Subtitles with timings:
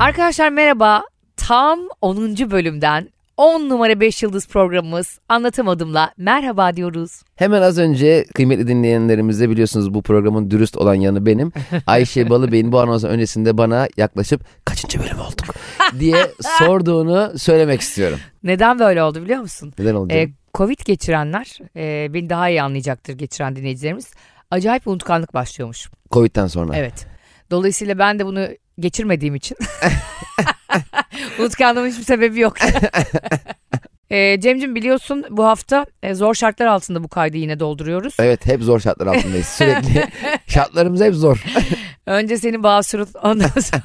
[0.00, 1.04] Arkadaşlar merhaba.
[1.36, 2.36] Tam 10.
[2.50, 7.22] bölümden 10 numara 5 yıldız programımız Anlatamadım'la merhaba diyoruz.
[7.36, 11.52] Hemen az önce kıymetli dinleyenlerimize biliyorsunuz bu programın dürüst olan yanı benim.
[11.86, 15.54] Ayşe Balıbey'in bu anonsun öncesinde bana yaklaşıp kaçıncı bölüm olduk
[15.98, 16.16] diye
[16.58, 18.18] sorduğunu söylemek istiyorum.
[18.42, 19.72] Neden böyle oldu biliyor musun?
[19.78, 20.12] Neden oldu?
[20.14, 24.12] Ee, Covid geçirenler, e, beni daha iyi anlayacaktır geçiren dinleyicilerimiz.
[24.50, 25.88] Acayip unutkanlık başlıyormuş.
[26.10, 26.76] Covid'den sonra.
[26.76, 27.06] Evet.
[27.50, 29.56] Dolayısıyla ben de bunu geçirmediğim için
[31.38, 32.56] unutkanlığımın hiçbir sebebi yok.
[34.10, 38.16] e, Cemcim biliyorsun bu hafta e, zor şartlar altında bu kaydı yine dolduruyoruz.
[38.18, 40.04] Evet hep zor şartlar altındayız sürekli.
[40.46, 41.44] Şartlarımız hep zor.
[42.06, 43.82] Önce senin basurun ondan sonra,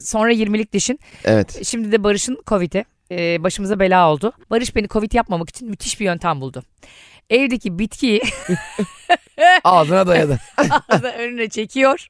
[0.00, 1.00] sonra 20'lik dişin.
[1.24, 1.66] Evet.
[1.66, 4.32] Şimdi de Barış'ın Covid'i e, başımıza bela oldu.
[4.50, 6.62] Barış beni Covid yapmamak için müthiş bir yöntem buldu.
[7.30, 8.22] Evdeki bitkiyi
[9.64, 10.40] Ağzına dayadı.
[11.18, 12.06] önüne çekiyor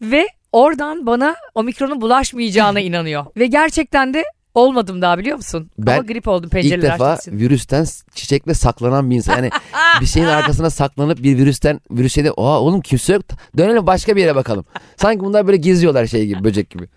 [0.00, 3.26] ve oradan bana omikronun bulaşmayacağına inanıyor.
[3.36, 4.24] Ve gerçekten de
[4.54, 5.70] olmadım daha biliyor musun?
[5.78, 7.40] Ben Ama grip oldum İlk pencereler defa açtığı için.
[7.40, 9.36] virüsten çiçekle saklanan bir insan.
[9.36, 9.50] Yani
[10.00, 13.22] bir şeyin arkasına saklanıp bir virüsten virüse de oha oğlum kimse yok.
[13.56, 14.64] Dönelim başka bir yere bakalım.
[14.96, 16.88] Sanki bunlar böyle geziyorlar şey gibi böcek gibi.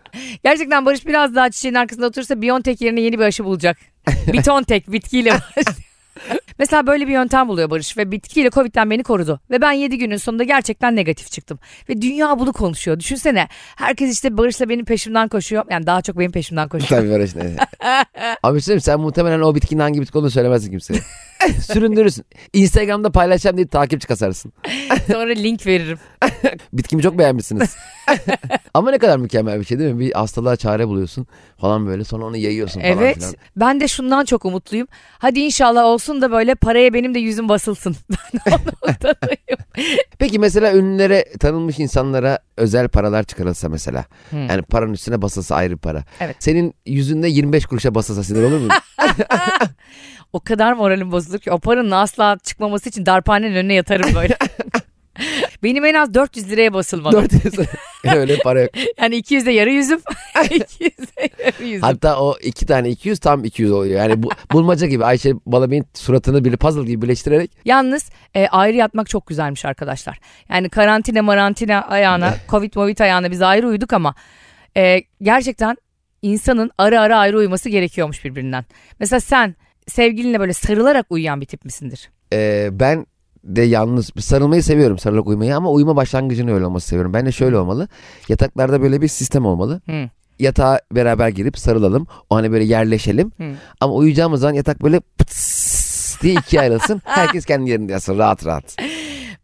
[0.43, 3.77] Gerçekten Barış biraz daha çiçeğin arkasında oturursa Biontech yerine yeni bir aşı bulacak.
[4.33, 5.86] Bitontek bitkiyle başlıyor.
[6.59, 9.39] Mesela böyle bir yöntem buluyor Barış ve bitkiyle Covid'den beni korudu.
[9.49, 11.59] Ve ben 7 günün sonunda gerçekten negatif çıktım.
[11.89, 12.99] Ve dünya bunu konuşuyor.
[12.99, 15.65] Düşünsene herkes işte Barış'la benim peşimden koşuyor.
[15.71, 17.01] Yani daha çok benim peşimden koşuyor.
[17.01, 17.43] Tabii Barış ne?
[18.43, 20.99] Abi söyleyeyim, sen muhtemelen o bitkinin hangi bitki olduğunu söylemezsin kimseye.
[21.73, 22.25] Süründürürsün.
[22.53, 24.53] Instagram'da paylaşacağım diye takipçi kasarsın.
[25.11, 25.99] Sonra link veririm.
[26.73, 27.75] Bitkimi çok beğenmişsiniz.
[28.73, 29.99] Ama ne kadar mükemmel bir şey değil mi?
[29.99, 31.27] Bir hastalığa çare buluyorsun
[31.57, 33.15] falan böyle sonra onu yayıyorsun falan Evet.
[33.15, 33.33] filan.
[33.55, 34.87] Ben de şundan çok umutluyum.
[35.19, 37.95] Hadi inşallah olsun da böyle paraya benim de yüzüm basılsın.
[38.45, 39.13] Ben onu.
[40.19, 44.05] Peki mesela ünlülere, tanınmış insanlara özel paralar çıkarılsa mesela.
[44.31, 46.03] Yani paranın üstüne basılsa ayrı bir para.
[46.19, 46.35] Evet.
[46.39, 48.67] Senin yüzünde 25 kuruşa basılsa sinir olur mu?
[50.33, 54.37] O kadar moralim bozulur ki o paranın asla çıkmaması için darphanenin önüne yatarım böyle.
[55.63, 57.13] Benim en az 400 liraya basılmalı.
[57.13, 57.67] 400.
[58.15, 58.71] Öyle para yok.
[59.01, 59.99] Yani 200 de yarı yüzüm.
[60.43, 61.81] 200 de yarı yüzüm.
[61.81, 63.99] Hatta o iki tane 200 tam 200 oluyor.
[63.99, 69.09] Yani bu, bulmaca gibi Ayşe Balabey'in suratını bir puzzle gibi birleştirerek Yalnız e, ayrı yatmak
[69.09, 70.19] çok güzelmiş arkadaşlar.
[70.49, 74.15] Yani karantina marantina ayağına, covid movid ayağına biz ayrı uyuduk ama
[74.77, 75.77] e, gerçekten
[76.21, 78.65] insanın ara ara ayrı uyuması gerekiyormuş birbirinden.
[78.99, 79.55] Mesela sen
[79.87, 82.09] sevgilinle böyle sarılarak uyuyan bir tip misindir?
[82.33, 83.05] Ee, ben
[83.47, 87.13] de yalnız sarılmayı seviyorum sarılıp uyumayı ama uyuma başlangıcının öyle olması seviyorum.
[87.13, 87.87] Ben de şöyle olmalı.
[88.29, 89.81] Yataklarda böyle bir sistem olmalı.
[89.85, 90.09] Hı.
[90.39, 92.07] Yatağa beraber girip sarılalım.
[92.29, 93.31] O hani böyle yerleşelim.
[93.37, 93.43] Hı.
[93.81, 97.01] Ama uyuyacağımız zaman yatak böyle pıts diye ikiye ayrılsın.
[97.05, 98.75] Herkes kendi yerinde yatsın rahat rahat.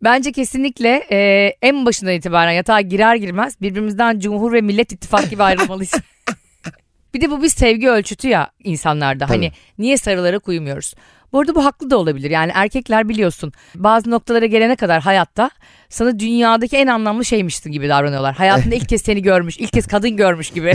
[0.03, 1.17] Bence kesinlikle e,
[1.61, 5.93] en başından itibaren yatağa girer girmez birbirimizden Cumhur ve Millet İttifakı gibi ayrılmalıyız.
[7.13, 9.25] bir de bu bir sevgi ölçütü ya insanlarda.
[9.25, 9.37] Tabii.
[9.37, 10.93] Hani niye sarılarak uyumuyoruz?
[11.33, 12.31] Bu arada bu haklı da olabilir.
[12.31, 15.49] Yani erkekler biliyorsun bazı noktalara gelene kadar hayatta
[15.89, 18.35] sana dünyadaki en anlamlı şeymişsin gibi davranıyorlar.
[18.35, 20.73] Hayatında ilk kez seni görmüş, ilk kez kadın görmüş gibi.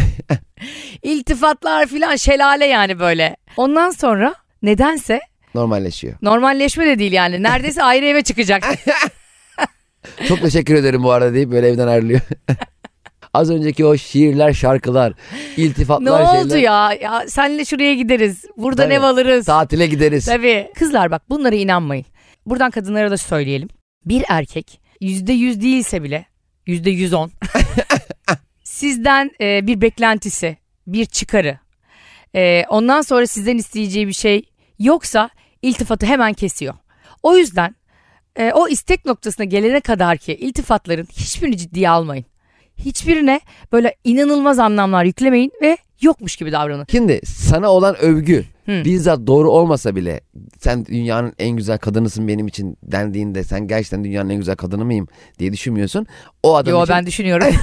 [1.02, 3.36] İltifatlar filan şelale yani böyle.
[3.56, 5.20] Ondan sonra nedense
[5.54, 6.14] Normalleşiyor.
[6.22, 7.42] normalleşme de değil yani.
[7.42, 8.64] Neredeyse ayrı eve çıkacak.
[10.28, 12.20] Çok teşekkür ederim bu arada deyip böyle evden ayrılıyor.
[13.34, 15.12] Az önceki o şiirler, şarkılar,
[15.58, 16.62] Ne iltifatlar oldu şeyler.
[16.62, 16.92] ya?
[16.92, 18.44] Ya senle şuraya gideriz.
[18.56, 18.94] Burada Tabii.
[18.94, 19.46] ne alırız?
[19.46, 20.24] Tatile gideriz.
[20.26, 20.70] Tabii.
[20.74, 22.04] Kızlar bak bunlara inanmayın.
[22.46, 23.68] Buradan kadınlara da söyleyelim.
[24.04, 26.26] Bir erkek yüzde yüz değilse bile
[26.66, 27.30] yüzde yüz on
[28.64, 30.56] sizden e, bir beklentisi,
[30.86, 31.58] bir çıkarı,
[32.34, 34.42] e, ondan sonra sizden isteyeceği bir şey
[34.78, 35.30] yoksa
[35.62, 36.74] iltifatı hemen kesiyor.
[37.22, 37.74] O yüzden
[38.36, 42.24] e, o istek noktasına gelene kadar ki iltifatların hiçbirini ciddiye almayın.
[42.78, 43.40] Hiçbirine
[43.72, 46.86] böyle inanılmaz anlamlar yüklemeyin ve yokmuş gibi davranın.
[46.90, 48.82] Şimdi sana olan övgü Hı.
[48.84, 50.20] bizzat doğru olmasa bile
[50.60, 55.08] sen dünyanın en güzel kadınısın benim için dendiğinde sen gerçekten dünyanın en güzel kadını mıyım
[55.38, 56.06] diye düşünmüyorsun.
[56.42, 57.48] O adam Yo için ben düşünüyorum.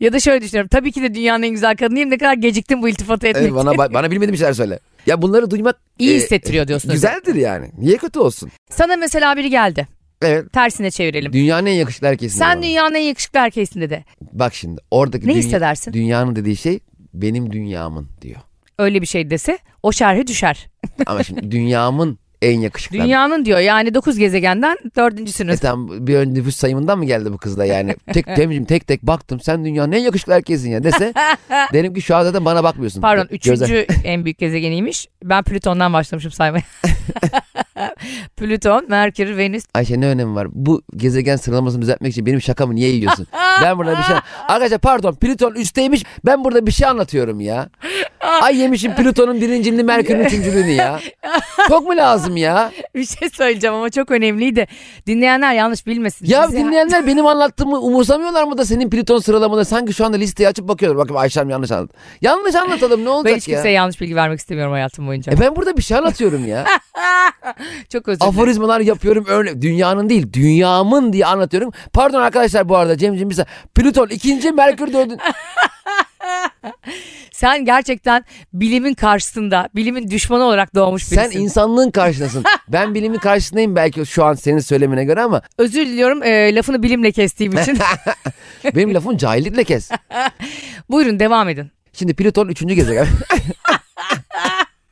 [0.00, 0.68] ya da şöyle düşünüyorum.
[0.68, 2.10] Tabii ki de dünyanın en güzel kadınıyım.
[2.10, 3.42] Ne kadar geciktim bu iltifatı etmek.
[3.44, 4.78] Evet, bana bana bilmediğim şeyler söyle.
[5.06, 6.92] Ya bunları duymak İyi e, hissettiriyor diyorsun.
[6.92, 7.70] güzeldir yani.
[7.78, 8.50] Niye kötü olsun?
[8.70, 9.86] Sana mesela biri geldi.
[10.24, 10.52] Evet.
[10.52, 11.32] Tersine çevirelim.
[11.32, 12.38] Dünyanın en yakışıklı erkeğisin.
[12.38, 14.04] Sen dünyanın en yakışıklı erkeğisin dedi.
[14.32, 15.92] Bak şimdi oradaki Ne dünya- hissedersin?
[15.92, 16.78] dünyanın dediği şey
[17.14, 18.40] benim dünyamın diyor.
[18.78, 20.66] Öyle bir şey dese o şerhe düşer.
[21.06, 22.96] Ama şimdi dünyamın en yakışıklı.
[22.98, 25.54] Dünyanın diyor yani 9 gezegenden dördüncüsünüz.
[25.54, 27.94] E tamam, bir ön nüfus sayımından mı geldi bu kız da yani?
[28.12, 31.12] Tek temcim tek tek baktım sen dünyanın en yakışıklı erkeğisin ya dese
[31.72, 33.00] derim ki şu anda da bana bakmıyorsun.
[33.00, 35.08] Pardon üçüncü en büyük gezegeniymiş.
[35.24, 36.62] Ben Plüton'dan başlamışım saymaya.
[38.36, 39.64] Plüton, Merkür, Venüs.
[39.74, 40.48] Ayşe ne önemi var?
[40.52, 43.26] Bu gezegen sıralamasını düzeltmek için benim şakamı niye yiyorsun?
[43.62, 44.16] ben burada bir şey...
[44.48, 46.04] Arkadaşlar pardon Plüton üstteymiş.
[46.26, 47.68] Ben burada bir şey anlatıyorum ya.
[48.24, 51.00] Ay yemişim Plüton'un birinciliğini Merkür'ün üçüncülüğünü ya.
[51.68, 52.72] Çok mu lazım ya?
[52.94, 54.66] Bir şey söyleyeceğim ama çok önemliydi.
[55.06, 56.26] Dinleyenler yanlış bilmesin.
[56.26, 60.48] Ya Bizi- dinleyenler benim anlattığımı umursamıyorlar mı da senin Plüton sıralamada sanki şu anda listeyi
[60.48, 61.04] açıp bakıyorlar.
[61.04, 61.96] Bakın Ayşem yanlış anlattı.
[62.20, 63.54] Yanlış anlatalım ne Ben olacak hiç ya?
[63.54, 65.32] kimseye yanlış bilgi vermek istemiyorum hayatım boyunca.
[65.32, 66.64] E ben burada bir şey anlatıyorum ya.
[67.92, 68.34] Çok özür dilerim.
[68.38, 69.62] Aforizmalar yapıyorum öyle.
[69.62, 71.70] Dünyanın değil dünyamın diye anlatıyorum.
[71.92, 73.38] Pardon arkadaşlar bu arada Cemciğim bir.
[73.74, 75.16] Plüton ikinci Merkür dördüncü.
[77.34, 81.30] Sen gerçekten bilimin karşısında, bilimin düşmanı olarak doğmuş birisin.
[81.30, 82.44] Sen insanlığın karşısındasın.
[82.68, 87.12] ben bilimin karşısındayım belki şu an senin söylemine göre ama Özür diliyorum e, lafını bilimle
[87.12, 87.78] kestiğim için.
[88.74, 89.90] benim lafım cahillikle kes.
[90.90, 91.70] Buyurun devam edin.
[91.92, 93.06] Şimdi Plüton üçüncü gezegen.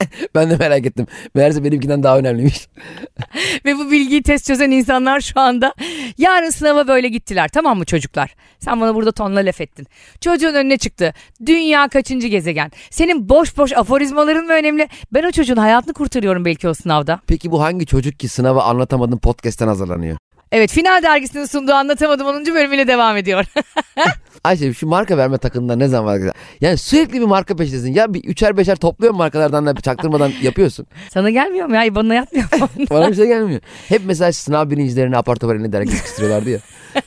[0.35, 1.07] ben de merak ettim.
[1.35, 2.69] Meğerse benimkinden daha önemliymiş.
[3.65, 5.75] Ve bu bilgiyi test çözen insanlar şu anda
[6.19, 8.35] yarın sınava böyle gittiler tamam mı çocuklar?
[8.59, 9.87] Sen bana burada tonla laf ettin.
[10.21, 11.15] Çocuğun önüne çıktı.
[11.47, 12.71] Dünya kaçıncı gezegen?
[12.91, 14.89] Senin boş boş aforizmaların mı önemli?
[15.13, 17.21] Ben o çocuğun hayatını kurtarıyorum belki o sınavda.
[17.27, 20.17] Peki bu hangi çocuk ki sınavı anlatamadın podcast'ten hazırlanıyor?
[20.53, 22.47] Evet Final Dergisi'nin sunduğu Anlatamadım 10.
[22.47, 23.45] bölümüyle devam ediyor.
[24.45, 26.33] Ayşe şu marka verme takımında ne zaman var?
[26.61, 27.95] Yani sürekli bir marka peşindesin.
[27.95, 30.87] Ya bir üçer beşer topluyor markalardan da çaktırmadan yapıyorsun.
[31.11, 31.85] Sana gelmiyor mu ya?
[31.85, 32.69] İbanına yatmıyor mu?
[32.91, 33.61] Bana bir şey gelmiyor.
[33.89, 36.59] Hep mesela sınav birincilerini apar topar eline dergi sıkıştırıyorlardı ya.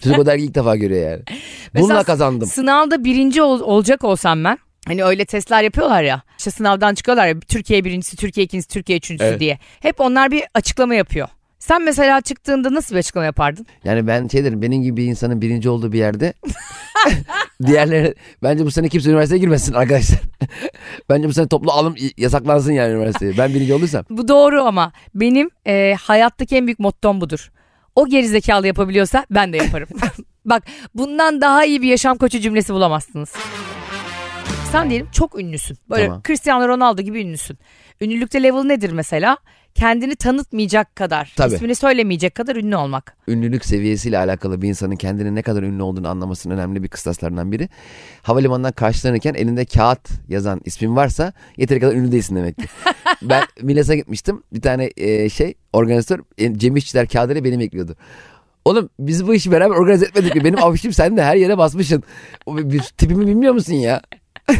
[0.03, 1.23] Çocuk o dergiyi ilk defa görüyor yani.
[1.73, 2.47] Bununla Mesela kazandım.
[2.47, 4.57] Sınavda birinci ol- olacak olsam ben.
[4.87, 6.21] Hani öyle testler yapıyorlar ya.
[6.37, 7.39] İşte sınavdan çıkıyorlar ya.
[7.39, 9.39] Türkiye birincisi, Türkiye ikincisi, Türkiye üçüncüsü Evet.
[9.39, 9.59] diye.
[9.79, 11.27] Hep onlar bir açıklama yapıyor.
[11.67, 13.65] Sen mesela çıktığında nasıl bir açıklama yapardın?
[13.83, 16.33] Yani ben şey derim benim gibi bir insanın birinci olduğu bir yerde
[17.65, 20.19] diğerleri bence bu sene kimse üniversiteye girmesin arkadaşlar.
[21.09, 23.37] bence bu sene toplu alım yasaklansın yani üniversiteye.
[23.37, 24.05] Ben birinci olduysam.
[24.09, 27.51] Bu doğru ama benim e, hayattaki en büyük mottom budur.
[27.95, 29.89] O gerizekalı yapabiliyorsa ben de yaparım.
[30.45, 30.63] Bak
[30.95, 33.33] bundan daha iyi bir yaşam koçu cümlesi bulamazsınız.
[34.71, 35.77] Sen diyelim çok ünlüsün.
[35.89, 36.21] Böyle Tamam.
[36.27, 37.57] Cristiano Ronaldo gibi ünlüsün.
[38.01, 39.37] Ünlülükte level nedir mesela?
[39.75, 41.55] Kendini tanıtmayacak kadar, Tabii.
[41.55, 43.17] ismini söylemeyecek kadar ünlü olmak.
[43.27, 47.69] Ünlülük seviyesiyle alakalı bir insanın kendinin ne kadar ünlü olduğunu anlamasının önemli bir kıstaslarından biri.
[48.21, 52.65] Havalimanından karşılanırken elinde kağıt yazan ismin varsa yeteri kadar ünlü değilsin demek ki.
[53.21, 54.43] ben Milas'a gitmiştim.
[54.53, 57.95] Bir tane e, şey organizatör e, Cem İşçiler kağıdıyla beni bekliyordu.
[58.65, 60.43] Oğlum biz bu işi beraber organize etmedik mi?
[60.43, 62.03] Benim afişim sen de her yere basmışsın.
[62.45, 64.01] O bir tipimi bilmiyor musun ya?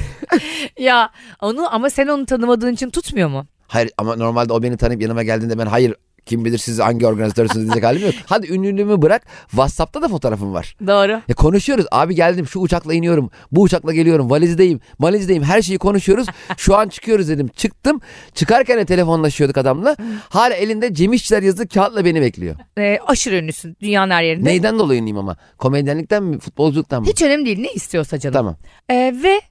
[0.80, 1.10] Ya
[1.42, 3.48] onu ama sen onu tanımadığın için tutmuyor mu?
[3.68, 5.94] Hayır ama normalde o beni tanıyıp yanıma geldiğinde ben hayır
[6.26, 8.14] kim bilir siz hangi organizatörsünüz diyecek halim yok.
[8.26, 10.78] Hadi ünlülüğümü bırak WhatsApp'ta da fotoğrafım var.
[10.88, 11.12] Doğru.
[11.12, 16.28] Ya konuşuyoruz abi geldim şu uçakla iniyorum bu uçakla geliyorum valizdeyim valizdeyim her şeyi konuşuyoruz.
[16.58, 18.02] Şu an çıkıyoruz dedim çıktım
[18.34, 19.96] çıkarken de telefonlaşıyorduk adamla.
[20.30, 22.56] Hala elinde Cem İşçiler yazılı kağıtla beni bekliyor.
[22.78, 24.50] Ee, aşırı ünlüsün dünyanın her yerinde.
[24.50, 27.08] Neyden dolayı ünlüyüm ama komedyenlikten mi futbolculuktan mı?
[27.10, 28.34] Hiç önemli değil ne istiyorsa canım.
[28.34, 28.56] Tamam
[28.90, 29.42] Ee, ve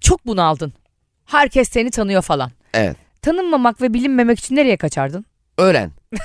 [0.00, 0.72] çok bunaldın.
[1.24, 2.50] Herkes seni tanıyor falan.
[2.74, 2.96] evet
[3.26, 5.24] Tanınmamak ve bilinmemek için nereye kaçardın?
[5.58, 5.92] öğren.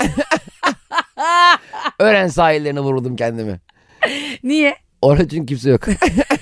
[1.99, 3.59] öğren sahillerine vuruldum kendimi.
[4.43, 4.75] Niye?
[5.01, 5.81] Orada çünkü kimse yok.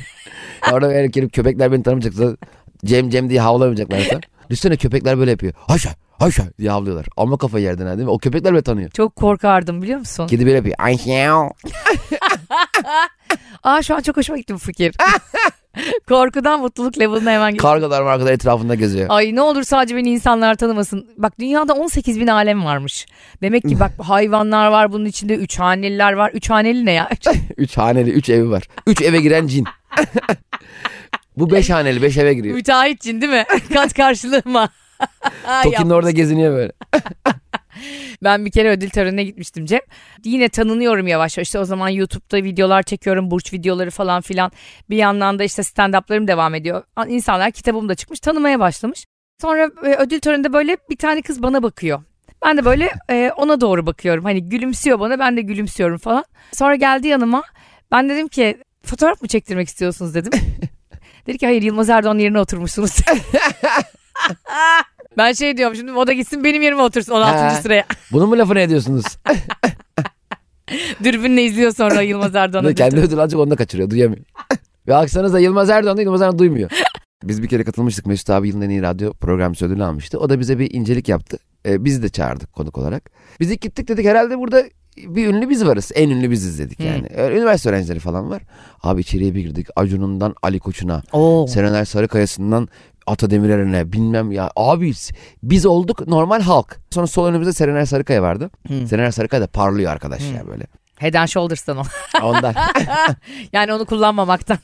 [0.72, 2.38] Orada eğer gelip köpekler beni tanımayacaksa
[2.86, 4.20] Cem Cem diye havlamayacaklarsa.
[4.50, 5.54] Düşünsene köpekler böyle yapıyor.
[5.58, 7.06] Haşa haşa diye havlıyorlar.
[7.18, 8.12] Ama kafayı yerden ha değil mi?
[8.12, 8.90] O köpekler bile tanıyor.
[8.90, 10.28] Çok korkardım biliyor musun?
[10.28, 10.76] Kedi böyle yapıyor.
[10.80, 11.30] Ayşe.
[13.64, 14.96] Aa şu an çok hoşuma gitti bu fikir.
[16.08, 17.62] Korkudan mutluluk level'ına hemen git.
[17.62, 19.06] Kargalar markalar etrafında geziyor.
[19.10, 21.08] Ay ne olur sadece beni insanlar tanımasın.
[21.18, 23.06] Bak dünyada 18 bin alem varmış.
[23.42, 25.36] Demek ki bak hayvanlar var bunun içinde.
[25.36, 26.32] Üç haneliler var.
[26.34, 27.10] Üç haneli ne ya?
[27.58, 28.64] Üç haneli, üç evi var.
[28.88, 29.66] Üç eve giren cin.
[31.38, 32.56] Bu beş haneli, beş eve giriyor.
[32.56, 33.46] Müteahhit cin değil mi?
[33.74, 34.70] Kat karşılığıma.
[35.64, 36.72] Toki'nin orada geziniyor böyle.
[38.24, 39.80] Ben bir kere ödül törenine gitmiştim Cem.
[40.26, 41.48] Yine tanınıyorum yavaş yavaş.
[41.48, 43.32] İşte o zaman YouTube'da videolar çekiyorum.
[43.32, 44.52] Burç videoları falan filan.
[44.90, 46.84] Bir yandan da işte stand-up'larım devam ediyor.
[47.08, 48.20] İnsanlar kitabım da çıkmış.
[48.20, 49.06] Tanımaya başlamış.
[49.42, 52.04] Sonra e, ödül töreninde böyle bir tane kız bana bakıyor.
[52.46, 54.24] Ben de böyle e, ona doğru bakıyorum.
[54.24, 56.26] Hani gülümsüyor bana ben de gülümsüyorum falan.
[56.54, 57.44] Sonra geldi yanıma.
[57.92, 60.32] Ben dedim ki fotoğraf mı çektirmek istiyorsunuz dedim.
[61.28, 62.96] Dedi ki hayır Yılmaz Erdoğan'ın yerine oturmuşsunuz.
[65.18, 67.38] ben şey diyorum şimdi o da gitsin benim yerime otursun 16.
[67.38, 67.50] Ha.
[67.50, 67.86] sıraya.
[68.12, 69.06] Bunun mu lafını ediyorsunuz?
[71.04, 72.76] Dürbünle izliyor sonra Yılmaz Erdoğan'ı.
[72.76, 73.90] Kendi ödül alacak onu da kaçırıyor.
[73.90, 74.26] Duyamıyor.
[74.88, 76.70] Ve aksanıza Yılmaz Erdoğan da Yılmaz Erdoğan duymuyor.
[77.24, 78.06] Biz bir kere katılmıştık.
[78.06, 80.20] Mesut abi yılın en iyi radyo programcısı ödülünü almıştı.
[80.20, 81.38] O da bize bir incelik yaptı.
[81.66, 83.12] Ee, bizi de çağırdık konuk olarak.
[83.40, 84.64] Biz ilk gittik dedik herhalde burada
[84.98, 85.92] bir ünlü biz varız.
[85.96, 87.08] En ünlü biziz dedik yani.
[87.16, 88.42] Ee, Üniversite öğrencileri falan var.
[88.84, 89.68] Abi içeriye bir girdik.
[89.76, 91.02] Acun'undan Ali Koç'una.
[91.12, 91.48] Oo.
[91.48, 92.68] Serenay Sarıkaya'sından
[93.10, 94.52] Ata Demirer'ine bilmem ya.
[94.56, 94.94] Abi
[95.44, 96.80] biz olduk normal halk.
[96.92, 98.50] Sonra sol önümüzde Serenay Sarıkaya vardı.
[98.68, 98.88] Hı.
[98.88, 100.68] Serenay Sarıkaya da parlıyor arkadaş ya böyle.
[100.98, 101.84] Head and Shoulders'tan o.
[102.24, 102.54] Ondan.
[103.54, 104.58] yani onu kullanmamaktan.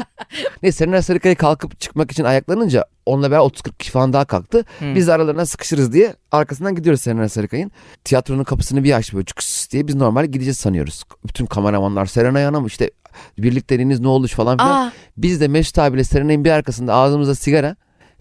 [0.62, 4.64] Neyse Serenay Sarıkaya kalkıp çıkmak için ayaklanınca onunla beraber 30-40 kişi falan daha kalktı.
[4.78, 4.94] Hı.
[4.94, 7.72] Biz de aralarına sıkışırız diye arkasından gidiyoruz Serenay Sarıkaya'nın.
[8.04, 11.02] Tiyatronun kapısını bir açtı böyle çıkıs diye biz normal gideceğiz sanıyoruz.
[11.28, 12.90] Bütün kameramanlar Serenay Hanım işte
[13.38, 14.86] birlikteliğiniz ne olmuş falan filan.
[14.86, 17.76] Aa, Biz de Mesut abiyle Serenay'ın bir arkasında ağzımızda sigara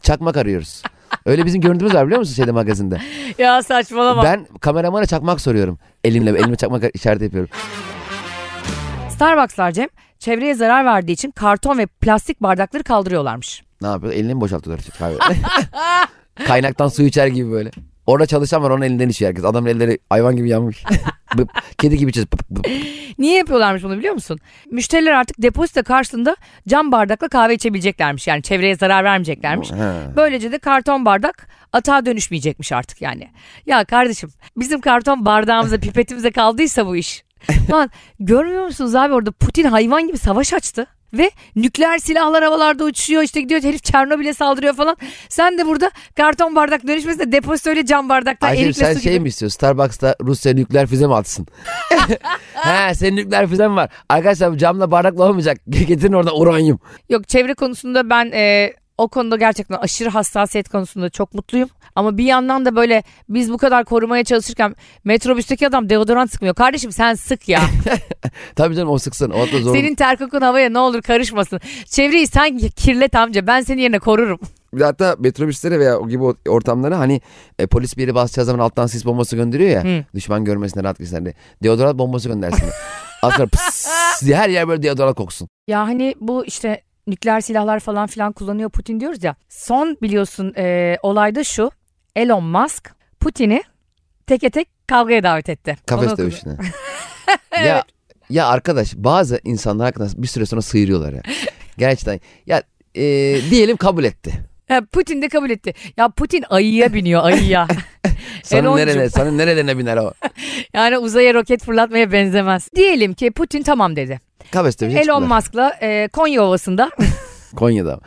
[0.06, 0.84] çakmak arıyoruz.
[1.26, 3.02] Öyle bizim görüntümüz var biliyor musun şeyde magazinde.
[3.38, 4.24] ya saçmalama.
[4.24, 5.80] Ben kameramana çakmak soruyorum.
[6.04, 7.50] Elimle elime çakmak işaret yapıyorum.
[9.10, 9.88] Starbucks'lar Cem
[10.20, 13.64] çevreye zarar verdiği için karton ve plastik bardakları kaldırıyorlarmış.
[13.82, 14.14] Ne yapıyor?
[14.14, 15.18] Elini mi boşaltıyorlar kahve?
[16.48, 17.72] Kaynaktan su içer gibi böyle.
[18.08, 19.46] Orada çalışan var onun elinden içiyor herkes.
[19.46, 20.84] Adamın elleri hayvan gibi yanmış.
[21.38, 22.12] Bıp, Kedi gibi.
[22.14, 22.68] Bıp, bıp.
[23.18, 24.40] Niye yapıyorlarmış bunu biliyor musun?
[24.72, 26.36] Müşteriler artık depozito karşılığında
[26.68, 28.28] cam bardakla kahve içebileceklermiş.
[28.28, 29.72] Yani çevreye zarar vermeyeceklermiş.
[29.72, 29.94] Ha.
[30.16, 33.30] Böylece de karton bardak atağa dönüşmeyecekmiş artık yani.
[33.66, 37.26] Ya kardeşim bizim karton bardağımıza pipetimize kaldıysa bu iş.
[37.72, 40.88] Lan görmüyor musunuz abi orada Putin hayvan gibi savaş açtı.
[41.18, 44.98] Ve nükleer silahlar havalarda uçuyor işte gidiyor herif Çernobil'e saldırıyor falan.
[45.30, 49.22] Sen de burada karton bardak dönüşmesinde depozitoyla cam bardakta Ayşe erikle sen su şey gibi.
[49.24, 49.56] mi istiyorsun?
[49.56, 51.48] Starbucks'ta Rusya nükleer füze mi atsın?
[52.54, 53.90] He senin nükleer füzen var.
[54.10, 55.58] Arkadaşlar camla bardakla olmayacak.
[55.70, 56.80] Getirin oradan uranyum.
[57.10, 61.70] Yok çevre konusunda ben e, o konuda gerçekten aşırı hassasiyet konusunda çok mutluyum.
[61.96, 66.56] Ama bir yandan da böyle biz bu kadar korumaya çalışırken metrobüsteki adam deodorant sıkmıyor.
[66.56, 67.62] Kardeşim sen sık ya.
[68.56, 69.30] Tabii canım o sıksın.
[69.30, 69.76] O da zor.
[69.76, 71.60] Senin ter kokun havaya ne olur karışmasın.
[71.86, 74.40] Çevreyi sen kirlet amca ben senin yerine korurum.
[74.82, 77.22] Hatta metrobüslere veya o gibi ortamlara hani
[77.60, 79.84] e, polis bir yere basacağı zaman alttan sis bombası gönderiyor ya.
[79.84, 80.06] Hı.
[80.16, 81.34] Düşman görmesine rahat gitsinler diye.
[81.64, 82.70] Deodorant bombası göndersin.
[83.22, 83.88] Aslında pıs
[84.26, 85.48] diye her yer böyle deodorant koksun.
[85.68, 89.36] Ya hani bu işte nükleer silahlar falan filan kullanıyor Putin diyoruz ya.
[89.50, 91.72] Son biliyorsun e, olayda şu.
[92.16, 93.64] Elon Musk Putin'i
[94.28, 95.76] teke tek kavgaya davet etti.
[95.86, 96.58] Kafes dövüşüne.
[97.66, 97.84] Ya
[98.30, 101.22] ya arkadaş bazı insanlar hakikaten bir süre sonra sıyırıyorlar ya.
[101.78, 102.20] Gerçekten.
[102.46, 102.64] Ya
[102.96, 103.02] e,
[103.50, 104.34] diyelim kabul etti.
[104.92, 105.74] Putin de kabul etti.
[105.98, 107.68] Ya Putin ayıya biniyor ayıya.
[108.44, 110.14] Sana nerede, sana nerelerine biner o?
[110.74, 112.70] yani uzaya roket fırlatmaya benzemez.
[112.76, 114.20] Diyelim ki Putin tamam dedi.
[114.52, 115.36] Kafes dövüşe Elon çıktılar.
[115.36, 116.90] Musk'la e, Konya Ovası'nda
[117.56, 118.00] Konya'da.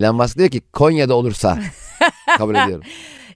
[0.00, 1.58] Elon Musk diyor ki Konya'da olursa
[2.38, 2.82] kabul ediyorum.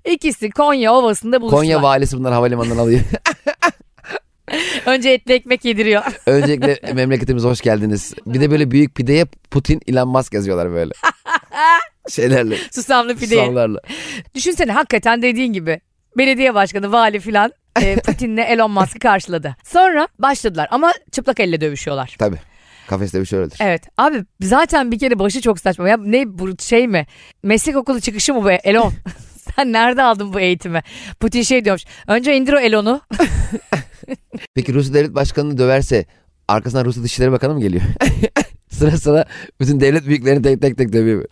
[0.04, 1.60] ikisi Konya Ovası'nda buluştular.
[1.60, 3.00] Konya valisi bunları havalimanından alıyor.
[4.86, 6.02] Önce etli ekmek yediriyor.
[6.26, 8.14] Öncelikle memleketimize hoş geldiniz.
[8.26, 10.92] Bir de böyle büyük pideye Putin Elon Musk yazıyorlar böyle.
[12.10, 12.56] Şeylerle.
[12.72, 13.40] Susamlı pideyi.
[13.40, 13.78] Susamlarla.
[14.34, 15.80] Düşünsene hakikaten dediğin gibi
[16.16, 19.56] belediye başkanı, vali filan e, Putin'le Elon Musk'ı karşıladı.
[19.64, 22.16] Sonra başladılar ama çıplak elle dövüşüyorlar.
[22.18, 22.36] Tabii.
[22.88, 23.58] Kafes dövüşü öyledir.
[23.60, 25.88] Evet abi zaten bir kere başı çok saçma.
[25.88, 27.06] Ya ne bu şey mi?
[27.42, 28.92] Meslek okulu çıkışı mı be Elon?
[29.56, 30.82] Sen nerede aldın bu eğitimi?
[31.20, 31.84] Putin şey diyormuş.
[32.06, 33.00] Önce indir o Elon'u.
[34.54, 36.06] Peki Rusya Devlet Başkanı'nı döverse
[36.48, 37.82] arkasından Rusya Dışişleri Bakanı mı geliyor?
[38.70, 39.24] sıra sıra
[39.60, 41.24] bütün devlet büyüklerini tek tek tek dövüyor.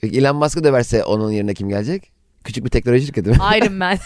[0.00, 2.12] Peki Elon Musk'ı döverse onun yerine kim gelecek?
[2.44, 3.36] Küçük bir teknoloji şirketi mi?
[3.56, 3.96] Iron Man.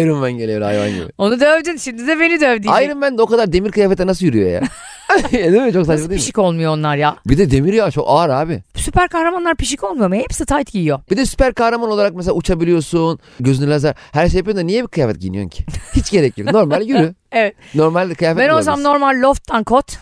[0.00, 1.04] Iron Man geliyor hayvan gibi.
[1.18, 2.86] Onu dövdün şimdi de beni döv diyecek.
[2.88, 4.60] Iron Man de o kadar demir kıyafete nasıl yürüyor ya?
[5.32, 5.72] değil mi?
[5.72, 6.16] Çok saçma Nasıl değil mi?
[6.16, 7.16] pişik olmuyor onlar ya?
[7.26, 8.62] Bir de demir ya çok ağır abi.
[8.76, 10.14] Süper kahramanlar pişik olmuyor mu?
[10.14, 11.00] Hepsi tight giyiyor.
[11.10, 13.18] Bir de süper kahraman olarak mesela uçabiliyorsun.
[13.40, 13.94] Gözünü lazer.
[14.12, 15.64] Her şey yapıyorsun da niye bir kıyafet giyiniyorsun ki?
[15.96, 16.52] Hiç gerek yok.
[16.52, 17.14] Normal yürü.
[17.32, 17.54] Evet.
[17.74, 18.84] Normal kıyafet Ben olsam bulabilirsin.
[18.94, 19.98] normal loft'tan kot.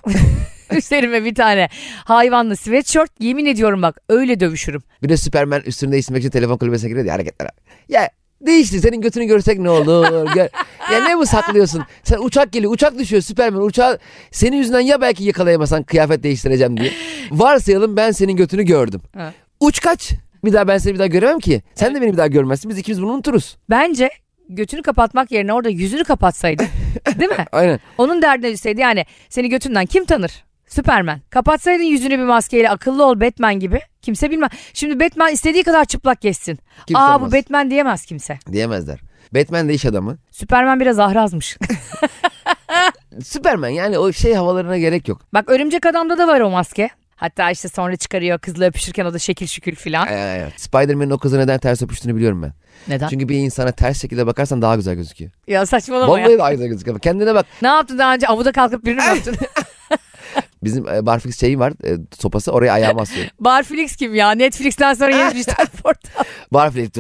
[0.77, 1.69] Üstlerime bir tane
[2.05, 3.11] hayvanlı sweatshirt.
[3.21, 4.83] Yemin ediyorum bak öyle dövüşürüm.
[5.03, 7.49] Bir de Superman üstünü değiştirmek için telefon kulübesine giriyor ya hareketler.
[7.89, 10.33] Ya değişti senin götünü görsek ne olur?
[10.35, 10.49] Gör.
[10.93, 11.83] Ya ne bu saklıyorsun?
[12.05, 13.99] Sen uçak geliyor uçak düşüyor Superman uçağı
[14.31, 16.93] senin yüzünden ya belki yakalayamasan kıyafet değiştireceğim diye.
[17.31, 19.01] Varsayalım ben senin götünü gördüm.
[19.17, 19.33] Ha.
[19.61, 20.13] Uç kaç.
[20.45, 21.63] Bir daha ben seni bir daha göremem ki.
[21.75, 22.71] Sen de beni bir daha görmezsin.
[22.71, 23.57] Biz ikimiz bunu unuturuz.
[23.71, 24.11] Bence
[24.49, 26.63] götünü kapatmak yerine orada yüzünü kapatsaydı.
[27.19, 27.47] Değil mi?
[27.53, 27.81] Aynen.
[27.99, 30.45] Onun derdine düşseydi yani seni götünden kim tanır?
[30.69, 31.21] Süpermen.
[31.31, 33.81] Kapatsaydın yüzünü bir maskeyle akıllı ol Batman gibi.
[34.03, 34.51] Kimse bilmez.
[34.75, 36.59] Şimdi Batman istediği kadar çıplak geçsin.
[36.87, 37.33] Kimse Aa olmaz.
[37.33, 38.39] bu Batman diyemez kimse.
[38.53, 39.01] Diyemezler.
[39.35, 40.19] Batman de iş adamı.
[40.31, 41.57] Süpermen biraz ahrazmış.
[43.25, 45.21] Superman yani o şey havalarına gerek yok.
[45.35, 46.91] Bak örümcek adamda da var o maske.
[47.17, 50.09] Hatta işte sonra çıkarıyor kızla öpüşürken o da şekil şükül filan.
[50.09, 50.61] Ee, evet.
[50.61, 52.53] Spider-Man'in o kızı neden ters öpüştüğünü biliyorum ben.
[52.89, 53.09] Neden?
[53.09, 55.31] Çünkü bir insana ters şekilde bakarsan daha güzel gözüküyor.
[55.47, 56.25] Ya saçmalama ya.
[56.27, 56.99] Vallahi daha güzel gözüküyor.
[56.99, 57.47] Kendine bak.
[57.63, 58.27] Ne yaptın daha önce?
[58.27, 59.37] Amuda kalkıp birini mi öptün?
[60.67, 63.31] Bizim e, barfix şeyi var e, sopası oraya ayağımı asıyorum.
[63.41, 64.31] Barflix kim ya?
[64.31, 66.25] Netflix'ten sonra yeni dijital portal.
[66.53, 66.91] barfix.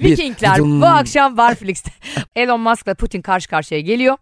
[0.00, 1.90] bir, Vikingler bu akşam Barflix'te.
[2.36, 4.16] Elon Musk'la Putin karşı karşıya geliyor.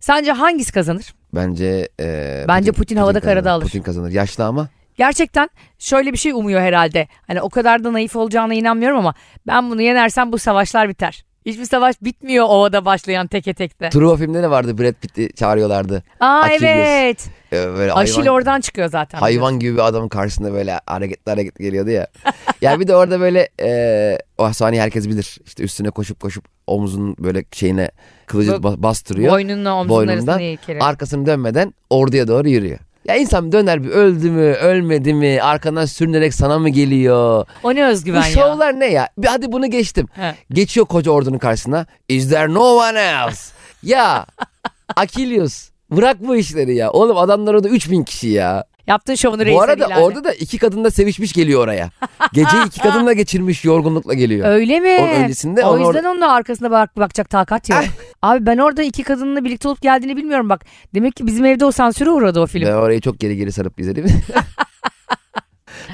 [0.00, 1.14] Sence hangisi kazanır?
[1.34, 3.34] Bence e, Bence Putin havada kazanır.
[3.34, 3.64] karada alır.
[3.64, 4.10] Putin kazanır.
[4.10, 4.68] Yaşlı ama.
[4.96, 7.08] Gerçekten şöyle bir şey umuyor herhalde.
[7.26, 9.14] Hani o kadar da naif olacağına inanmıyorum ama
[9.46, 11.24] ben bunu yenersem bu savaşlar biter.
[11.50, 13.88] Hiçbir savaş bitmiyor ovada başlayan teke tekte.
[13.90, 16.02] Truva filmde de vardı Brad Pitt'i çağırıyorlardı.
[16.20, 16.62] Aa Achilles.
[16.62, 17.30] evet.
[17.52, 19.18] Ee, Böyle Aşil hayvan, oradan çıkıyor zaten.
[19.18, 22.06] hayvan gibi bir adamın karşısında böyle hareketli hareketli geliyordu ya.
[22.60, 25.38] ya bir de orada böyle e, o sahneyi herkes bilir.
[25.46, 27.90] İşte üstüne koşup koşup omuzun böyle şeyine
[28.26, 29.32] kılıcı Bu- bastırıyor.
[29.32, 30.80] Boynunla omzunun ilkeli.
[30.80, 32.78] Arkasını dönmeden orduya doğru yürüyor.
[33.04, 37.46] Ya insan döner bir öldü mü ölmedi mi arkandan sürünerek sana mı geliyor?
[37.62, 38.22] O ne Bu özgüven ya.
[38.22, 39.08] şovlar ne ya?
[39.18, 40.06] Bir hadi bunu geçtim.
[40.12, 40.34] He.
[40.50, 41.86] Geçiyor koca ordunun karşısına.
[42.08, 43.52] Is there no one else?
[43.82, 44.26] ya
[44.96, 46.90] Achilles bırak bu işleri ya.
[46.90, 48.64] Oğlum adamlar orada 3000 kişi ya.
[48.90, 51.90] Yaptığın şovunu Bu reisler arada ilan orada da iki kadın da sevişmiş geliyor oraya.
[52.32, 54.48] Geceyi iki kadınla geçirmiş yorgunlukla geliyor.
[54.48, 54.96] Öyle mi?
[55.00, 57.84] Onun öncesinde o onu yüzden onun da arkasında bak bakacak takat yok.
[58.22, 60.64] Abi ben orada iki kadınla birlikte olup geldiğini bilmiyorum bak.
[60.94, 62.66] Demek ki bizim evde o sansüre uğradı o film.
[62.66, 64.06] Ben orayı çok geri geri sarıp izledim.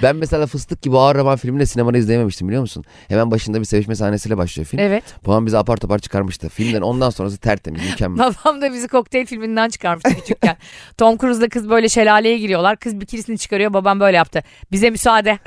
[0.02, 2.84] ben mesela Fıstık gibi ağır roman filmini sinemada izleyememiştim biliyor musun?
[3.08, 4.80] Hemen başında bir sevişme sahnesiyle başlıyor film.
[4.80, 5.04] Evet.
[5.26, 6.48] Babam bizi apar topar çıkarmıştı.
[6.48, 8.34] Filmden ondan sonrası tertemiz, mükemmel.
[8.44, 10.56] Babam da bizi kokteyl filminden çıkarmıştı küçükken.
[10.98, 12.76] Tom Cruise'la kız böyle şelaleye giriyorlar.
[12.76, 13.72] Kız bikinisini çıkarıyor.
[13.72, 14.42] Babam böyle yaptı.
[14.72, 15.38] Bize müsaade.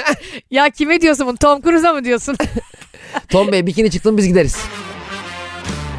[0.50, 1.36] ya kime diyorsun bunu?
[1.36, 2.36] Tom Cruise'a mı diyorsun?
[3.28, 4.56] Tom Bey bikini çıktın biz gideriz.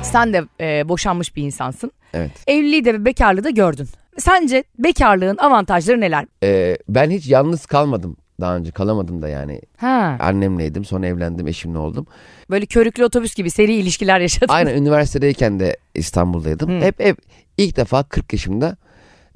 [0.04, 1.92] Sen de e, boşanmış bir insansın.
[2.14, 2.32] Evet.
[2.48, 3.88] Evliliği de ve bekarlığı da gördün.
[4.18, 6.26] Sence bekarlığın avantajları neler?
[6.44, 8.72] Ee, ben hiç yalnız kalmadım daha önce.
[8.72, 9.62] Kalamadım da yani.
[9.78, 12.08] Ha, Annemleydim sonra evlendim eşimle oldum.
[12.50, 14.54] böyle körüklü otobüs gibi seri ilişkiler yaşadın.
[14.54, 16.70] Aynen üniversitedeyken de İstanbul'daydım.
[16.70, 16.86] Hı.
[16.86, 17.18] Hep hep
[17.58, 18.78] ilk defa 40 yaşımda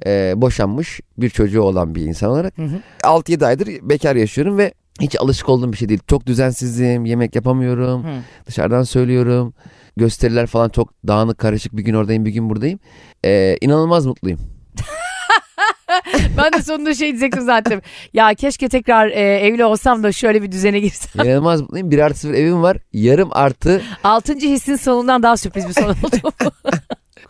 [0.06, 2.58] e, boşanmış bir çocuğu olan bir insan olarak.
[2.58, 2.80] Hı hı.
[3.02, 6.00] 6-7 aydır bekar yaşıyorum ve hiç alışık olduğum bir şey değil.
[6.06, 8.08] Çok düzensizim, yemek yapamıyorum, Hı.
[8.46, 9.54] dışarıdan söylüyorum.
[9.96, 12.78] Gösteriler falan çok dağınık karışık bir gün oradayım bir gün buradayım.
[13.24, 14.40] Ee, inanılmaz mutluyum.
[16.36, 17.82] Ben de sonunda şey diyecektim zaten.
[18.14, 21.24] Ya keşke tekrar e, evli olsam da şöyle bir düzene girsem.
[21.26, 21.90] İnanılmaz mutluyum.
[21.90, 22.76] Bir artı sıfır evim var.
[22.92, 26.32] Yarım artı Altıncı hissin sonundan daha sürpriz bir son oldu.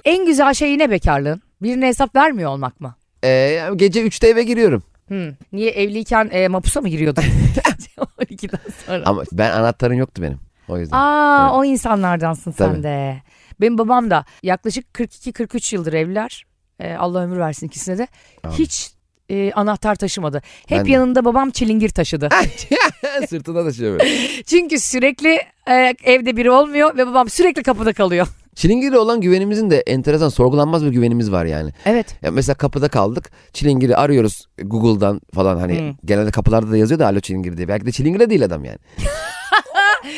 [0.05, 1.43] en güzel şey yine bekarlığın.
[1.63, 2.95] Birine hesap vermiyor olmak mı?
[3.25, 4.83] e, gece 3'te eve giriyorum.
[5.09, 5.29] Hmm.
[5.53, 7.25] Niye evliyken e, mapusa mı giriyordun?
[8.19, 9.03] 12'den sonra.
[9.07, 10.39] Ama ben anahtarım yoktu benim.
[10.69, 10.97] O yüzden.
[10.97, 11.53] Aa Evet.
[11.55, 12.83] o insanlardansın sen Tabii.
[12.83, 13.23] de.
[13.61, 16.45] Benim babam da yaklaşık 42-43 yıldır evliler.
[16.81, 18.09] E, Allah ömür versin ikisine de.
[18.45, 18.57] Amin.
[18.57, 18.91] Hiç
[19.31, 20.43] e, anahtar taşımadı.
[20.67, 22.29] Hep Ben yanında babam çilingir taşıdı.
[23.29, 24.01] Sırtına taşıyor.
[24.47, 25.39] Çünkü sürekli
[25.71, 28.27] e, evde biri olmuyor ve babam sürekli kapıda kalıyor.
[28.55, 31.73] Çilingir'e olan güvenimizin de enteresan sorgulanmaz bir güvenimiz var yani.
[31.87, 32.17] Evet.
[32.23, 33.31] Ya mesela kapıda kaldık.
[33.53, 35.95] Çilingir'i arıyoruz Google'dan falan hani Hı.
[36.05, 37.69] genelde kapılarda da yazıyor da alo Çilingir diye.
[37.69, 38.79] Belki de Çilingir'de değil adam yani.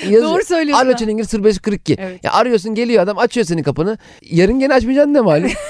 [0.03, 0.23] Yazıyor.
[0.23, 0.87] Doğru söylüyorsun.
[0.87, 0.97] Alo.
[0.97, 1.97] Çilingir 0542.
[1.99, 2.25] Evet.
[2.25, 3.99] Ya arıyorsun geliyor adam açıyor senin kapını.
[4.23, 5.51] Yarın gene açmayacaksın ne malum.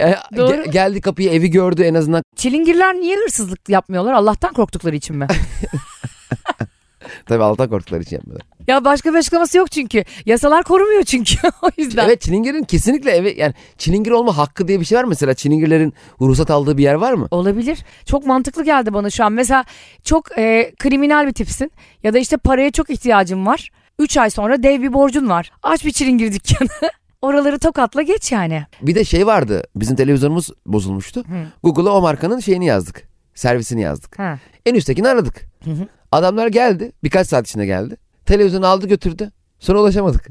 [0.00, 0.52] E, Doğru.
[0.54, 2.22] ge- geldi kapıyı evi gördü en azından.
[2.36, 4.12] Çilingirler niye hırsızlık yapmıyorlar?
[4.12, 5.26] Allah'tan korktukları için mi?
[7.26, 8.46] Tabii Allah'tan korktukları için yapmıyorlar.
[8.68, 10.04] Ya başka bir açıklaması yok çünkü.
[10.26, 12.04] Yasalar korumuyor çünkü o yüzden.
[12.06, 15.34] Evet Çilingir'in kesinlikle evi yani Çilingir olma hakkı diye bir şey var mesela.
[15.34, 17.28] Çilingirlerin ruhsat aldığı bir yer var mı?
[17.30, 17.78] Olabilir.
[18.06, 19.32] Çok mantıklı geldi bana şu an.
[19.32, 19.64] Mesela
[20.04, 23.70] çok e, kriminal bir tipsin ya da işte paraya çok ihtiyacın var.
[23.98, 25.50] 3 ay sonra dev bir borcun var.
[25.62, 26.90] Aç bir çilingir dükkanı.
[27.22, 28.66] Oraları tokatla geç yani.
[28.82, 29.62] Bir de şey vardı.
[29.76, 31.24] Bizim televizyonumuz bozulmuştu.
[31.62, 33.02] Google'a o markanın şeyini yazdık.
[33.34, 34.18] Servisini yazdık.
[34.18, 34.38] Ha.
[34.66, 35.34] En üsttekini aradık.
[35.64, 35.88] Hı hı.
[36.12, 36.92] Adamlar geldi.
[37.04, 37.96] Birkaç saat içinde geldi.
[38.26, 39.30] Televizyonu aldı götürdü.
[39.58, 40.28] Sonra ulaşamadık.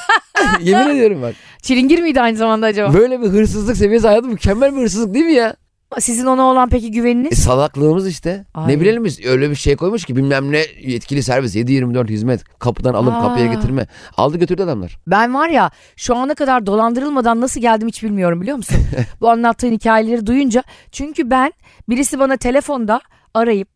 [0.60, 1.34] Yemin ediyorum bak.
[1.62, 2.94] Çilingir miydi aynı zamanda acaba?
[2.94, 5.56] Böyle bir hırsızlık seviyesi hayatı mükemmel bir hırsızlık değil mi ya?
[6.00, 7.38] Sizin ona olan peki E, güveniniz?
[7.38, 8.44] salaklığımız işte.
[8.54, 8.68] Ay.
[8.72, 12.58] Ne bilelim biz öyle bir şey koymuş ki bilmem ne yetkili servis 7-24 hizmet.
[12.58, 13.22] Kapıdan alım Aa.
[13.22, 13.86] kapıya getirme.
[14.16, 14.98] Aldı götürdü adamlar.
[15.06, 18.76] Ben var ya şu ana kadar dolandırılmadan nasıl geldim hiç bilmiyorum biliyor musun?
[19.20, 20.62] Bu anlattığın hikayeleri duyunca.
[20.92, 21.52] Çünkü ben
[21.88, 23.00] birisi bana telefonda
[23.34, 23.68] arayıp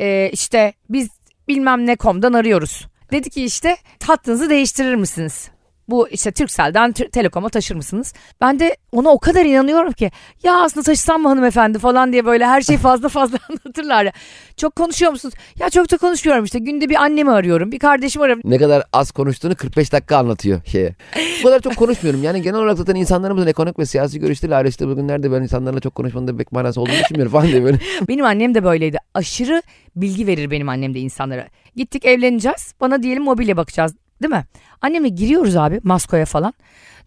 [0.00, 1.08] e, işte biz
[1.48, 2.86] bilmem ne komdan arıyoruz.
[3.10, 5.50] Dedi ki işte hattınızı değiştirir misiniz?
[5.88, 8.14] Bu işte Turkcell'den Tür- Telekom'a taşır mısınız?
[8.40, 10.10] Ben de ona o kadar inanıyorum ki
[10.42, 14.12] ya aslında taşısam mı hanımefendi falan diye böyle her şeyi fazla fazla anlatırlar ya.
[14.56, 15.34] Çok konuşuyor musunuz?
[15.58, 18.42] Ya çok da konuşmuyorum işte günde bir annemi arıyorum bir kardeşimi arıyorum.
[18.44, 20.94] Ne kadar az konuştuğunu 45 dakika anlatıyor şeye.
[21.40, 22.22] Bu kadar çok konuşmuyorum.
[22.22, 26.28] Yani genel olarak zaten insanlarımızın ekonomik ve siyasi görüşleriyle ayrıştığı bugünlerde ben insanlarla çok konuşmanın
[26.28, 27.78] da pek manası olduğunu düşünmüyorum falan diye böyle.
[28.08, 28.96] Benim annem de böyleydi.
[29.14, 29.62] Aşırı
[29.96, 31.46] bilgi verir benim annem de insanlara.
[31.76, 32.74] Gittik evleneceğiz.
[32.80, 33.94] Bana diyelim mobilya bakacağız.
[34.22, 34.44] Değil mi?
[34.82, 36.52] Annemle giriyoruz abi Masko'ya falan.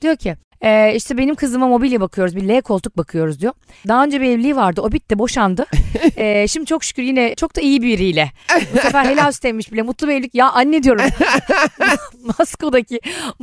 [0.02, 2.36] Diyor ki "Ee, işte benim kızıma mobilya bakıyoruz.
[2.36, 3.54] Bir L koltuk bakıyoruz diyor.
[3.88, 4.82] Daha önce bir evliliği vardı.
[4.82, 5.66] O bitti boşandı.
[6.18, 8.32] Ee, şimdi çok şükür yine çok da iyi biriyle.
[8.76, 9.82] Bu sefer helal süt emmiş bile.
[9.82, 10.36] Mutlu bir evlilik.
[10.36, 11.06] Ya anne diyorum.
[12.40, 13.00] Masko'daki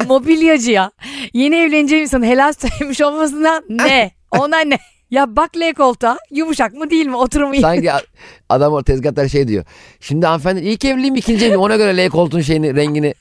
[0.08, 0.90] mobilyacıya
[1.32, 4.10] yeni evleneceğim insanın helal süt emmiş olmasına ne?
[4.30, 4.78] Ona ne?
[5.10, 7.60] Ya bak L koltuğa yumuşak mı değil mi oturumu iyi.
[7.60, 7.90] Sanki
[8.48, 9.64] adam o tezgahtar şey diyor.
[10.00, 13.14] Şimdi hanımefendi ilk evliyim ikinci evliyim ona göre L koltuğun şeyini rengini.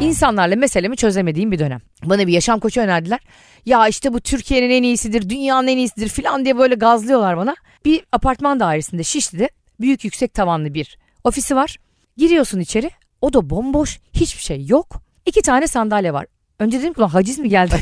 [0.00, 1.80] İnsanlarla meselemi çözemediğim bir dönem.
[2.04, 3.20] Bana bir yaşam koçu önerdiler.
[3.66, 7.56] Ya işte bu Türkiye'nin en iyisidir, dünyanın en iyisidir falan diye böyle gazlıyorlar bana.
[7.84, 11.76] Bir apartman dairesinde Şişli'de büyük yüksek tavanlı bir ofisi var.
[12.16, 12.90] Giriyorsun içeri.
[13.20, 15.02] O da bomboş, hiçbir şey yok.
[15.26, 16.26] İki tane sandalye var.
[16.58, 17.74] Önce dedim ki ulan haciz mi geldi?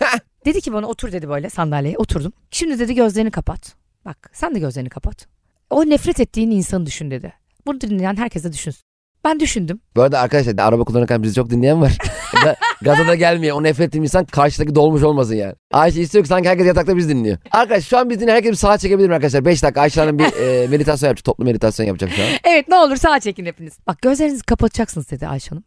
[0.44, 2.32] dedi ki bana otur dedi böyle sandalyeye oturdum.
[2.50, 3.74] Şimdi dedi gözlerini kapat.
[4.04, 5.26] Bak sen de gözlerini kapat.
[5.70, 7.32] O nefret ettiğin insanı düşün dedi.
[7.66, 8.89] Bunu dinleyen herkes de düşünsün.
[9.24, 9.80] Ben düşündüm.
[9.96, 11.90] Bu arada arkadaşlar araba kullanırken bizi çok dinleyen var.
[12.32, 13.56] Ga- Gaza da gelmiyor.
[13.56, 15.54] O nefret ettiğim insan karşıdaki dolmuş olmasın yani.
[15.72, 17.38] Ayşe istiyor ki sanki herkes yatakta biz dinliyor.
[17.50, 19.44] Arkadaş şu an biz dinleyen herkes bir sağa çekebilir mi arkadaşlar?
[19.44, 20.24] 5 dakika Ayşe Hanım bir
[20.64, 21.24] e, meditasyon yapacak.
[21.24, 22.28] Toplu meditasyon yapacak şu an.
[22.44, 23.72] Evet ne olur sağa çekin hepiniz.
[23.86, 25.64] Bak gözlerinizi kapatacaksınız dedi Ayşe Hanım.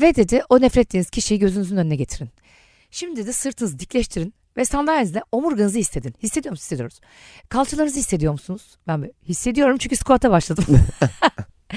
[0.00, 2.30] Ve dedi o nefret ettiğiniz kişiyi gözünüzün önüne getirin.
[2.90, 6.14] Şimdi de sırtınızı dikleştirin ve sandalyenizle omurganızı hissedin.
[6.22, 6.64] Hissediyor musunuz?
[6.64, 7.00] Hissediyoruz.
[7.48, 8.76] Kalçalarınızı hissediyor musunuz?
[8.88, 10.64] Ben hissediyorum çünkü squat'a başladım.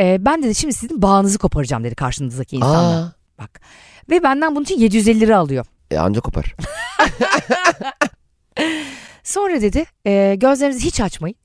[0.00, 3.06] Ee, ben dedi şimdi sizin bağınızı koparacağım dedi karşınızdaki insanla.
[3.06, 3.60] Aa, Bak.
[4.10, 5.66] Ve benden bunun için 750 lira alıyor.
[5.90, 6.54] e, anca kopar.
[9.24, 11.36] Sonra dedi e, gözlerinizi hiç açmayın.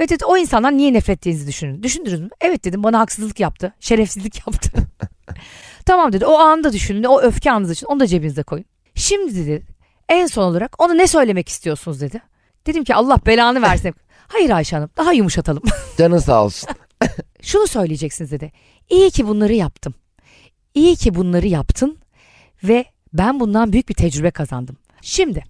[0.00, 1.82] Ve dedi o insandan niye nefret ettiğinizi düşünün.
[1.82, 2.28] Düşündünüz mü?
[2.40, 3.72] Evet dedim bana haksızlık yaptı.
[3.80, 4.70] Şerefsizlik yaptı.
[5.86, 7.04] tamam dedi o anda düşünün.
[7.04, 8.64] O öfke anınız için onu da cebinize koyun.
[8.94, 9.66] Şimdi dedi
[10.08, 12.20] en son olarak onu ne söylemek istiyorsunuz dedi.
[12.66, 13.94] Dedim ki Allah belanı versin.
[14.28, 15.62] Hayır Ayşe Hanım daha yumuşatalım.
[15.98, 16.68] Canın sağ olsun.
[17.46, 18.52] Şunu söyleyeceksiniz dedi.
[18.90, 19.94] İyi ki bunları yaptım.
[20.74, 21.98] İyi ki bunları yaptın
[22.64, 24.76] ve ben bundan büyük bir tecrübe kazandım.
[25.02, 25.44] Şimdi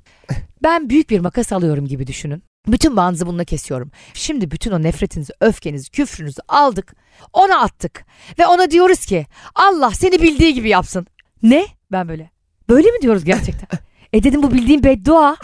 [0.63, 2.43] ben büyük bir makas alıyorum gibi düşünün.
[2.67, 3.91] Bütün bağınızı bununla kesiyorum.
[4.15, 6.95] Şimdi bütün o nefretinizi, öfkenizi, küfrünüzü aldık.
[7.33, 8.05] Ona attık.
[8.39, 11.07] Ve ona diyoruz ki Allah seni bildiği gibi yapsın.
[11.43, 11.67] Ne?
[11.93, 12.31] Ben böyle.
[12.69, 13.79] Böyle mi diyoruz gerçekten?
[14.13, 15.37] e dedim bu bildiğim beddua.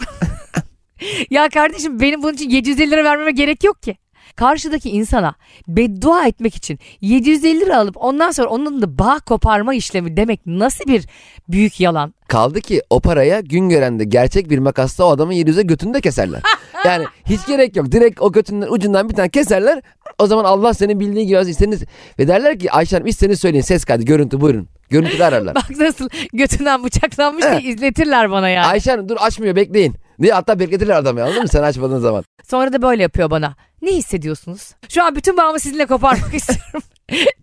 [1.29, 3.97] ya kardeşim benim bunun için 750 lira vermeme gerek yok ki.
[4.35, 5.35] Karşıdaki insana
[5.67, 10.85] beddua etmek için 750 lira alıp ondan sonra onun da bağ koparma işlemi demek nasıl
[10.85, 11.05] bir
[11.49, 12.13] büyük yalan?
[12.27, 16.41] Kaldı ki o paraya gün görende gerçek bir makasla o adamın 700'e götünü de keserler.
[16.85, 17.91] Yani hiç gerek yok.
[17.91, 19.81] Direkt o götünden ucundan bir tane keserler.
[20.19, 21.83] O zaman Allah senin bildiği gibi istediğiniz
[22.19, 23.63] ve derler ki Ayşe Hanım istediğinizi söyleyin.
[23.63, 24.67] Ses kaydı, görüntü buyurun.
[24.89, 25.55] Görüntüde ararlar.
[25.55, 28.65] Bak nasıl götünden bıçaklanmış diye izletirler bana yani.
[28.65, 29.95] Ayşe Hanım dur açmıyor bekleyin.
[30.21, 32.23] Diye hatta bekletirler adamı anladın mı sen açmadığın zaman.
[32.43, 33.55] Sonra da böyle yapıyor bana.
[33.81, 34.71] Ne hissediyorsunuz?
[34.89, 36.81] Şu an bütün bağımı sizinle koparmak istiyorum.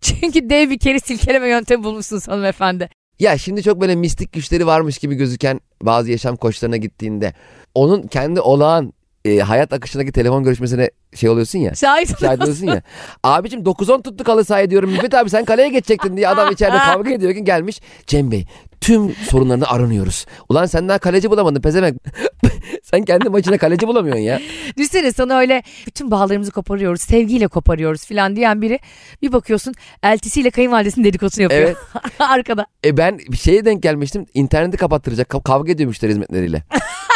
[0.00, 2.88] Çünkü dev bir kere silkeleme yöntemi bulmuşsunuz hanımefendi.
[3.18, 7.34] Ya şimdi çok böyle mistik güçleri varmış gibi gözüken bazı yaşam koçlarına gittiğinde
[7.74, 8.92] onun kendi olağan
[9.24, 11.74] e, hayat akışındaki telefon görüşmesine şey oluyorsun ya.
[11.74, 12.82] Şahit Şahit oluyorsun ya.
[13.22, 14.90] Abicim 9-10 tuttu kalı sahaya diyorum.
[14.90, 17.80] Müfet abi sen kaleye geçecektin diye adam içeride kavga ediyor ki gelmiş.
[18.06, 18.46] Cem Bey
[18.80, 20.26] tüm sorunlarını aranıyoruz.
[20.48, 21.94] Ulan sen daha kaleci bulamadın pezemek.
[22.82, 24.40] sen kendi maçına kaleci bulamıyorsun ya.
[24.76, 28.78] Düşünsene sana öyle bütün bağlarımızı koparıyoruz, sevgiyle koparıyoruz filan diyen biri
[29.22, 31.62] bir bakıyorsun eltisiyle kayınvalidesinin dedikodusunu yapıyor.
[31.62, 31.76] Evet.
[32.18, 32.66] Arkada.
[32.84, 34.26] E ben bir şeye denk gelmiştim.
[34.34, 35.28] İnterneti kapattıracak.
[35.28, 36.62] Kav- kavga ediyor müşteri hizmetleriyle.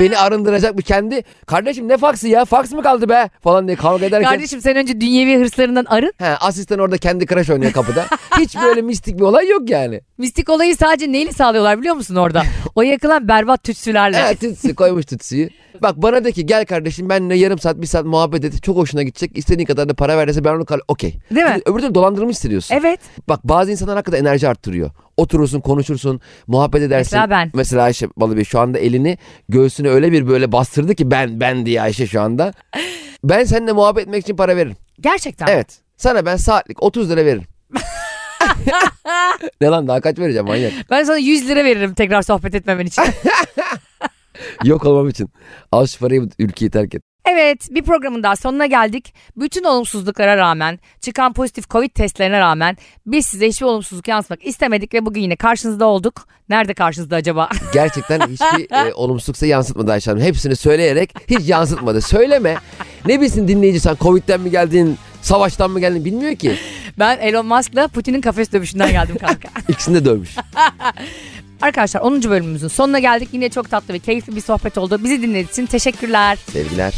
[0.00, 1.24] Beni arındıracak bir kendi.
[1.46, 2.44] Kardeşim ne faksı ya?
[2.44, 3.30] Faks mı kaldı be?
[3.40, 4.30] Falan diye kavga ederken.
[4.30, 6.12] Kardeşim sen önce dünyevi hırslarından arın.
[6.18, 8.06] He, asistan orada kendi crash oynuyor kapıda.
[8.38, 10.00] Hiç böyle mistik bir olay yok yani.
[10.18, 12.42] Mistik olayı sadece neyle sağlıyorlar biliyor musun orada?
[12.74, 14.16] O yakılan berbat tütsülerle.
[14.26, 15.50] Evet tütsü koymuş tütsüyü.
[15.82, 18.62] Bak bana de ki gel kardeşim benimle yarım saat bir saat muhabbet et.
[18.62, 19.38] Çok hoşuna gidecek.
[19.38, 21.14] İstediğin kadar da para ver dese ben onu kal okey.
[21.34, 21.60] Değil mi?
[21.66, 22.74] Öbür türlü dolandırılmış hissediyorsun.
[22.74, 23.00] Evet.
[23.28, 24.90] Bak bazı insanlar hakikaten enerji arttırıyor.
[25.16, 27.18] Oturursun konuşursun muhabbet edersin.
[27.18, 27.50] Mesela ben.
[27.54, 31.82] Mesela Ayşe Balıbey şu anda elini göğsüne öyle bir böyle bastırdı ki ben ben diye
[31.82, 32.52] Ayşe şu anda.
[33.24, 34.76] Ben seninle muhabbet etmek için para veririm.
[35.00, 35.46] Gerçekten.
[35.46, 35.78] Evet.
[35.96, 37.44] Sana ben saatlik 30 lira veririm.
[39.60, 40.72] ne lan daha kaç vereceğim manyak.
[40.90, 43.04] Ben sana 100 lira veririm tekrar sohbet etmemen için.
[44.64, 45.28] Yok olmam için.
[45.72, 47.02] Al şu parayı ülkeyi terk et.
[47.24, 49.14] Evet bir programın daha sonuna geldik.
[49.36, 55.06] Bütün olumsuzluklara rağmen çıkan pozitif covid testlerine rağmen biz size hiçbir olumsuzluk yansıtmak istemedik ve
[55.06, 56.26] bugün yine karşınızda olduk.
[56.48, 57.48] Nerede karşınızda acaba?
[57.72, 60.22] Gerçekten hiçbir e, olumsuzluksa yansıtmadı Ayşe Hanım.
[60.22, 62.00] Hepsini söyleyerek hiç yansıtmadı.
[62.00, 62.56] Söyleme.
[63.06, 66.56] Ne bilsin dinleyici sen Covid'den mi geldin, savaştan mı geldin bilmiyor ki.
[66.98, 69.48] Ben Elon Musk'la Putin'in kafes dövüşünden geldim kanka.
[69.68, 70.36] İkisini de dövmüş.
[71.64, 72.22] Arkadaşlar 10.
[72.22, 73.28] bölümümüzün sonuna geldik.
[73.32, 75.00] Yine çok tatlı ve keyifli bir sohbet oldu.
[75.04, 76.38] Bizi dinlediğiniz için teşekkürler.
[76.52, 76.94] Sevgiler.